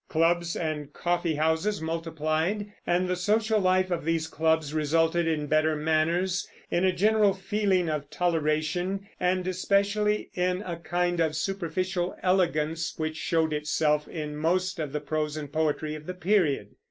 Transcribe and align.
Clubs 0.09 0.55
and 0.55 0.91
coffeehouses 0.93 1.79
multiplied, 1.79 2.73
and 2.87 3.07
the 3.07 3.15
social 3.15 3.59
life 3.59 3.91
of 3.91 4.03
these 4.03 4.25
clubs 4.27 4.73
resulted 4.73 5.27
in 5.27 5.45
better 5.45 5.75
manners, 5.75 6.47
in 6.71 6.83
a 6.83 6.91
general 6.91 7.35
feeling 7.35 7.87
of 7.87 8.09
toleration, 8.09 9.07
and 9.19 9.47
especially 9.47 10.31
in 10.33 10.63
a 10.63 10.77
kind 10.77 11.19
of 11.19 11.35
superficial 11.35 12.15
elegance 12.23 12.95
which 12.97 13.15
shows 13.17 13.53
itself 13.53 14.07
in 14.07 14.35
most 14.35 14.79
of 14.79 14.91
the 14.91 14.99
prose 15.01 15.37
and 15.37 15.53
poetry 15.53 15.93
of 15.93 16.07
the 16.07 16.15
period. 16.15 16.69